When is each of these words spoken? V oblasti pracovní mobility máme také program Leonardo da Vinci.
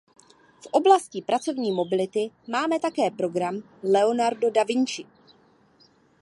V 0.61 0.65
oblasti 0.71 1.21
pracovní 1.21 1.71
mobility 1.71 2.29
máme 2.47 2.79
také 2.79 3.11
program 3.11 3.61
Leonardo 3.83 4.49
da 4.51 4.63
Vinci. 4.63 5.05